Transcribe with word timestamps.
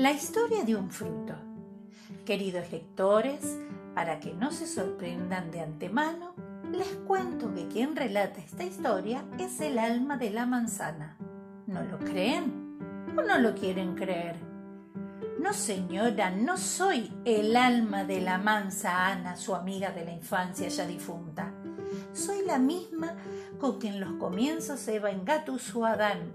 La 0.00 0.12
historia 0.12 0.64
de 0.64 0.74
un 0.74 0.90
fruto. 0.90 1.34
Queridos 2.24 2.72
lectores, 2.72 3.58
para 3.94 4.18
que 4.18 4.32
no 4.32 4.50
se 4.50 4.66
sorprendan 4.66 5.50
de 5.50 5.60
antemano, 5.60 6.34
les 6.72 6.88
cuento 7.06 7.54
que 7.54 7.68
quien 7.68 7.94
relata 7.94 8.40
esta 8.40 8.64
historia 8.64 9.26
es 9.38 9.60
el 9.60 9.78
alma 9.78 10.16
de 10.16 10.30
la 10.30 10.46
manzana. 10.46 11.18
¿No 11.66 11.82
lo 11.82 11.98
creen? 11.98 12.78
¿O 13.14 13.20
no 13.20 13.38
lo 13.40 13.54
quieren 13.54 13.94
creer? 13.94 14.36
No, 15.38 15.52
señora, 15.52 16.30
no 16.30 16.56
soy 16.56 17.12
el 17.26 17.54
alma 17.54 18.04
de 18.04 18.22
la 18.22 18.38
mansa 18.38 19.08
Ana, 19.08 19.36
su 19.36 19.54
amiga 19.54 19.90
de 19.90 20.06
la 20.06 20.12
infancia 20.12 20.68
ya 20.68 20.86
difunta. 20.86 21.52
Soy 22.14 22.46
la 22.46 22.58
misma 22.58 23.16
con 23.58 23.78
quien 23.78 23.96
en 23.96 24.00
los 24.00 24.12
comienzos 24.14 24.88
Eva 24.88 25.10
engatusó 25.10 25.84
a 25.84 25.92
Adán. 25.92 26.32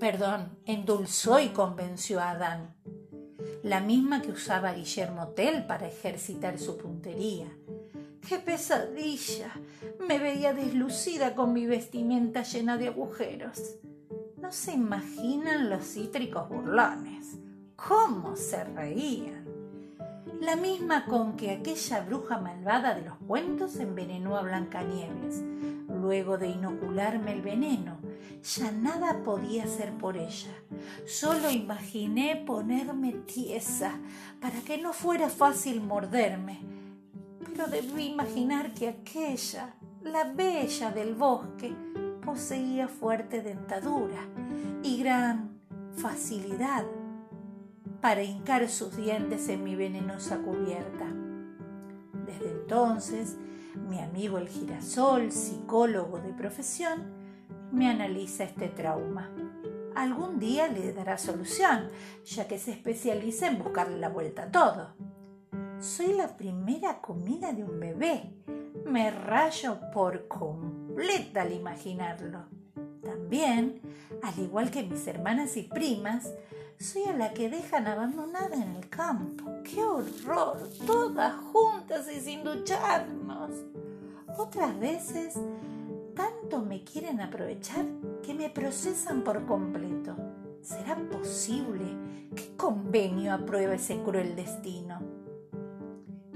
perdón, 0.00 0.58
endulzó 0.66 1.38
y 1.38 1.50
convenció 1.50 2.18
a 2.18 2.30
Adán. 2.30 2.79
La 3.62 3.80
misma 3.80 4.22
que 4.22 4.32
usaba 4.32 4.72
Guillermo 4.72 5.28
Tell 5.28 5.66
para 5.66 5.86
ejercitar 5.86 6.58
su 6.58 6.78
puntería. 6.78 7.46
¡Qué 8.26 8.38
pesadilla! 8.38 9.52
Me 10.06 10.18
veía 10.18 10.54
deslucida 10.54 11.34
con 11.34 11.52
mi 11.52 11.66
vestimenta 11.66 12.42
llena 12.42 12.78
de 12.78 12.88
agujeros. 12.88 13.76
No 14.38 14.50
se 14.50 14.72
imaginan 14.72 15.68
los 15.68 15.84
cítricos 15.84 16.48
burlones. 16.48 17.38
¿Cómo 17.76 18.34
se 18.34 18.64
reían? 18.64 19.46
La 20.40 20.56
misma 20.56 21.04
con 21.04 21.36
que 21.36 21.50
aquella 21.50 22.00
bruja 22.00 22.38
malvada 22.38 22.94
de 22.94 23.02
los 23.02 23.18
cuentos 23.26 23.76
envenenó 23.76 24.38
a 24.38 24.42
Blancanieves, 24.42 25.42
luego 25.86 26.38
de 26.38 26.48
inocularme 26.48 27.34
el 27.34 27.42
veneno. 27.42 27.99
Ya 28.42 28.72
nada 28.72 29.22
podía 29.22 29.64
hacer 29.64 29.92
por 29.98 30.16
ella. 30.16 30.52
Solo 31.06 31.50
imaginé 31.50 32.36
ponerme 32.46 33.12
tiesa 33.12 33.98
para 34.40 34.60
que 34.60 34.78
no 34.78 34.92
fuera 34.92 35.28
fácil 35.28 35.82
morderme. 35.82 36.60
Pero 37.44 37.66
debí 37.66 38.06
imaginar 38.06 38.72
que 38.72 38.88
aquella, 38.88 39.74
la 40.02 40.24
bella 40.24 40.90
del 40.90 41.14
bosque, 41.14 41.74
poseía 42.24 42.88
fuerte 42.88 43.42
dentadura 43.42 44.26
y 44.82 44.98
gran 44.98 45.60
facilidad 45.96 46.86
para 48.00 48.22
hincar 48.22 48.68
sus 48.70 48.96
dientes 48.96 49.48
en 49.48 49.64
mi 49.64 49.74
venenosa 49.76 50.38
cubierta. 50.38 51.06
Desde 52.26 52.50
entonces, 52.50 53.36
mi 53.88 54.00
amigo 54.00 54.38
el 54.38 54.48
girasol, 54.48 55.30
psicólogo 55.30 56.20
de 56.20 56.32
profesión, 56.32 57.19
me 57.72 57.88
analiza 57.88 58.44
este 58.44 58.68
trauma. 58.68 59.30
Algún 59.94 60.38
día 60.38 60.68
le 60.68 60.92
dará 60.92 61.18
solución, 61.18 61.90
ya 62.24 62.46
que 62.46 62.58
se 62.58 62.72
especializa 62.72 63.48
en 63.48 63.58
buscarle 63.58 63.98
la 63.98 64.08
vuelta 64.08 64.44
a 64.44 64.50
todo. 64.50 64.94
Soy 65.80 66.14
la 66.14 66.36
primera 66.36 67.00
comida 67.00 67.52
de 67.52 67.64
un 67.64 67.80
bebé. 67.80 68.34
Me 68.86 69.10
rayo 69.10 69.78
por 69.92 70.28
completa 70.28 71.42
al 71.42 71.52
imaginarlo. 71.52 72.46
También, 73.02 73.80
al 74.22 74.38
igual 74.38 74.70
que 74.70 74.82
mis 74.82 75.06
hermanas 75.06 75.56
y 75.56 75.62
primas, 75.62 76.30
soy 76.78 77.04
a 77.04 77.12
la 77.12 77.34
que 77.34 77.50
dejan 77.50 77.86
abandonada 77.86 78.54
en 78.54 78.76
el 78.76 78.88
campo. 78.88 79.44
¡Qué 79.64 79.82
horror! 79.82 80.68
Todas 80.86 81.34
juntas 81.34 82.10
y 82.10 82.20
sin 82.20 82.44
ducharnos. 82.44 83.50
Otras 84.38 84.78
veces, 84.78 85.34
me 86.58 86.82
quieren 86.82 87.20
aprovechar 87.20 87.86
que 88.22 88.34
me 88.34 88.50
procesan 88.50 89.22
por 89.22 89.46
completo. 89.46 90.16
¿Será 90.60 90.96
posible? 90.96 91.86
¿Qué 92.34 92.56
convenio 92.56 93.32
aprueba 93.32 93.74
ese 93.74 94.02
cruel 94.02 94.34
destino? 94.34 95.00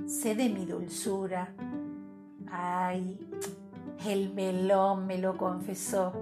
Sé 0.07 0.35
de 0.35 0.49
mi 0.49 0.65
dulzura. 0.65 1.53
Ay, 2.51 3.19
el 4.07 4.33
melón 4.33 5.07
me 5.07 5.19
lo 5.19 5.37
confesó. 5.37 6.13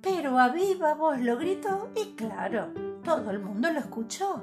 Pero 0.00 0.38
a 0.38 0.48
viva 0.48 0.94
voz 0.94 1.20
lo 1.20 1.36
gritó 1.36 1.90
y 1.96 2.14
claro, 2.14 2.68
todo 3.04 3.30
el 3.30 3.40
mundo 3.40 3.70
lo 3.70 3.80
escuchó. 3.80 4.42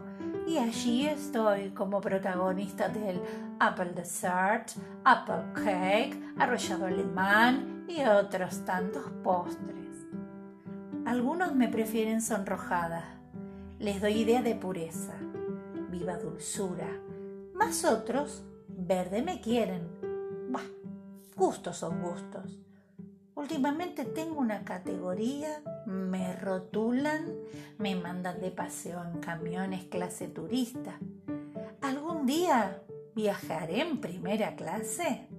Y 0.50 0.58
allí 0.58 1.06
estoy 1.06 1.70
como 1.76 2.02
protagonista 2.02 2.90
del 2.90 3.22
Apple 3.60 3.92
Dessert, 3.96 4.72
Apple 5.04 5.54
Cake, 5.54 6.20
arrollado 6.40 6.88
alemán 6.88 7.86
y 7.88 8.02
otros 8.02 8.66
tantos 8.66 9.04
postres. 9.24 10.08
Algunos 11.06 11.54
me 11.54 11.68
prefieren 11.68 12.20
sonrojada. 12.20 13.22
Les 13.78 14.02
doy 14.02 14.14
idea 14.14 14.42
de 14.42 14.56
pureza, 14.56 15.14
viva 15.92 16.18
dulzura. 16.18 16.90
Más 17.54 17.86
otros, 17.86 18.44
verde 18.70 19.22
me 19.22 19.42
quieren. 19.42 19.88
Bah, 20.50 20.66
gustos 21.36 21.78
son 21.78 22.02
gustos. 22.02 22.60
Últimamente 23.40 24.04
tengo 24.04 24.42
una 24.42 24.66
categoría, 24.66 25.62
me 25.86 26.36
rotulan, 26.36 27.26
me 27.78 27.96
mandan 27.96 28.42
de 28.42 28.52
paseo 28.52 29.02
en 29.02 29.22
camiones 29.22 29.86
clase 29.86 30.28
turista. 30.28 31.00
¿Algún 31.80 32.26
día 32.26 32.84
viajaré 33.16 33.80
en 33.80 34.02
primera 34.02 34.58
clase? 34.58 35.30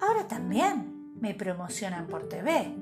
Ahora 0.00 0.26
también 0.28 1.12
me 1.20 1.34
promocionan 1.34 2.06
por 2.06 2.26
TV. 2.26 2.74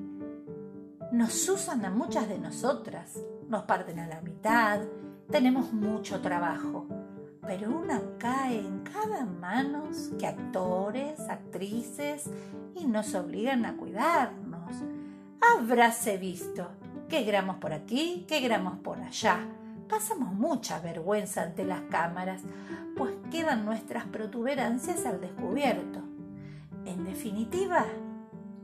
Nos 1.10 1.48
usan 1.48 1.84
a 1.84 1.90
muchas 1.90 2.28
de 2.28 2.38
nosotras, 2.38 3.18
nos 3.48 3.64
parten 3.64 3.98
a 3.98 4.06
la 4.06 4.20
mitad, 4.20 4.82
tenemos 5.28 5.72
mucho 5.72 6.20
trabajo 6.20 6.86
pero 7.46 7.70
una 7.70 8.00
cae 8.18 8.58
en 8.58 8.80
cada 8.80 9.24
manos 9.24 10.10
que 10.18 10.26
actores, 10.26 11.20
actrices 11.28 12.30
y 12.74 12.86
nos 12.86 13.14
obligan 13.14 13.66
a 13.66 13.76
cuidarnos. 13.76 14.74
Habráse 15.40 16.16
visto 16.16 16.68
qué 17.08 17.22
gramos 17.22 17.56
por 17.56 17.72
aquí, 17.72 18.24
qué 18.26 18.40
gramos 18.40 18.78
por 18.78 18.98
allá. 18.98 19.40
Pasamos 19.88 20.32
mucha 20.32 20.80
vergüenza 20.80 21.42
ante 21.42 21.64
las 21.64 21.82
cámaras, 21.82 22.42
pues 22.96 23.12
quedan 23.30 23.64
nuestras 23.64 24.06
protuberancias 24.06 25.04
al 25.04 25.20
descubierto. 25.20 26.00
En 26.86 27.04
definitiva, 27.04 27.84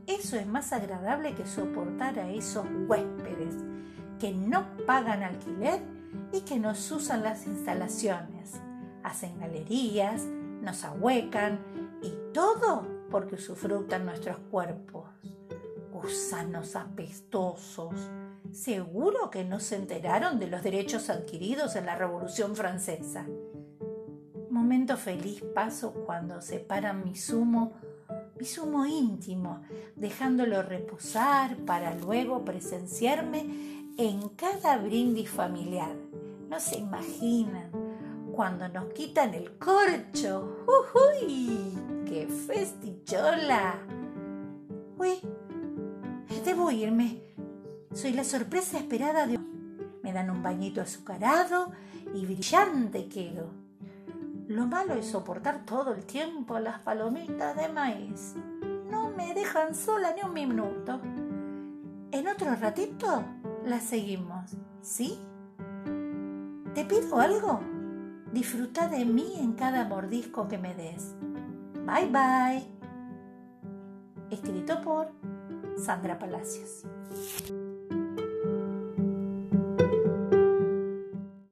eso 0.07 0.37
es 0.37 0.47
más 0.47 0.73
agradable 0.73 1.35
que 1.35 1.45
soportar 1.45 2.17
a 2.19 2.29
esos 2.29 2.65
huéspedes 2.87 3.55
que 4.19 4.33
no 4.33 4.65
pagan 4.85 5.23
alquiler 5.23 5.79
y 6.33 6.41
que 6.41 6.59
nos 6.59 6.91
usan 6.91 7.23
las 7.23 7.47
instalaciones 7.47 8.59
hacen 9.03 9.39
galerías, 9.39 10.23
nos 10.61 10.83
ahuecan 10.83 11.59
y 12.01 12.13
todo 12.33 12.87
porque 13.09 13.35
usufructan 13.35 14.05
nuestros 14.05 14.37
cuerpos. 14.49 15.05
Gusanos 15.91 16.75
apestosos. 16.75 17.93
Seguro 18.51 19.29
que 19.29 19.43
no 19.43 19.59
se 19.59 19.75
enteraron 19.75 20.39
de 20.39 20.47
los 20.47 20.63
derechos 20.63 21.09
adquiridos 21.09 21.75
en 21.75 21.85
la 21.85 21.95
Revolución 21.95 22.55
Francesa. 22.55 23.25
Momento 24.49 24.97
feliz 24.97 25.43
paso 25.53 25.93
cuando 26.05 26.41
separan 26.41 27.03
mi 27.03 27.15
zumo, 27.15 27.73
mi 28.39 28.45
zumo 28.45 28.85
íntimo, 28.85 29.61
dejándolo 29.95 30.61
reposar 30.63 31.57
para 31.57 31.95
luego 31.95 32.43
presenciarme 32.43 33.91
en 33.97 34.29
cada 34.29 34.77
brindis 34.77 35.29
familiar. 35.29 35.95
No 36.49 36.59
se 36.59 36.77
imaginan 36.77 37.71
cuando 38.31 38.67
nos 38.69 38.93
quitan 38.93 39.33
el 39.33 39.57
corcho. 39.57 40.65
¡Uy! 40.67 41.77
¡Qué 42.05 42.27
festichola! 42.27 43.75
Uy, 44.97 45.19
debo 46.45 46.71
irme. 46.71 47.21
Soy 47.93 48.13
la 48.13 48.23
sorpresa 48.23 48.77
esperada 48.77 49.27
de... 49.27 49.39
Me 50.01 50.13
dan 50.13 50.29
un 50.29 50.41
bañito 50.41 50.81
azucarado 50.81 51.71
y 52.13 52.25
brillante 52.25 53.07
quedo. 53.07 53.49
Lo 54.47 54.67
malo 54.67 54.95
es 54.95 55.07
soportar 55.07 55.65
todo 55.65 55.93
el 55.93 56.05
tiempo 56.05 56.59
las 56.59 56.81
palomitas 56.81 57.55
de 57.55 57.69
maíz. 57.69 58.35
No 58.89 59.09
me 59.11 59.33
dejan 59.33 59.75
sola 59.75 60.13
ni 60.13 60.21
un 60.23 60.33
minuto. 60.33 60.99
En 62.11 62.27
otro 62.27 62.53
ratito 62.55 63.23
las 63.65 63.83
seguimos, 63.83 64.51
¿sí? 64.81 65.17
¿Te 66.73 66.85
pido 66.85 67.19
algo? 67.19 67.70
Disfruta 68.31 68.87
de 68.87 69.05
mí 69.05 69.35
en 69.39 69.53
cada 69.53 69.85
mordisco 69.85 70.47
que 70.47 70.57
me 70.57 70.73
des. 70.73 71.15
Bye 71.85 72.09
bye. 72.09 72.63
Escrito 74.29 74.81
por 74.81 75.11
Sandra 75.77 76.17
Palacios. 76.17 76.85